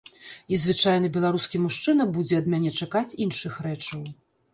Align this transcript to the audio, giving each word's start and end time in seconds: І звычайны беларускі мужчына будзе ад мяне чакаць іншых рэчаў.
І 0.55 0.57
звычайны 0.59 1.09
беларускі 1.17 1.61
мужчына 1.65 2.07
будзе 2.15 2.39
ад 2.41 2.49
мяне 2.53 2.71
чакаць 2.81 3.17
іншых 3.27 3.53
рэчаў. 3.67 4.01